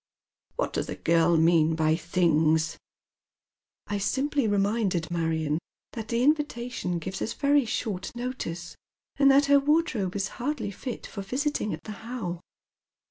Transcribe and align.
"What 0.55 0.73
does 0.73 0.87
the 0.87 0.95
girl 0.95 1.37
mean 1.37 1.75
by 1.75 1.95
things?"" 1.95 2.75
I 3.87 3.99
simply 3.99 4.47
reminded 4.47 5.11
Marion 5.11 5.59
that 5.93 6.07
the 6.07 6.23
invitation 6.23 6.97
gives 6.97 7.21
us 7.21 7.33
very 7.33 7.65
short 7.65 8.11
notice, 8.15 8.75
and 9.17 9.29
that 9.29 9.45
her 9.45 9.59
wardrobe 9.59 10.15
is 10.15 10.27
hardly 10.41 10.71
fit 10.71 11.05
for 11.05 11.21
visiting 11.21 11.71
at 11.71 11.83
the 11.83 11.91
How." 12.01 12.41